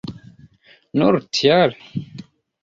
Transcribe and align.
Nur 1.01 1.19
tial? 1.41 1.77